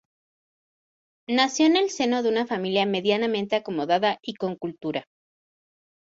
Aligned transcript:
Nació 1.29 1.67
en 1.67 1.75
el 1.75 1.91
seno 1.91 2.23
de 2.23 2.29
una 2.29 2.47
familia 2.47 2.87
medianamente 2.87 3.55
acomodada 3.55 4.17
y 4.23 4.33
con 4.33 4.55
cultura. 4.55 5.05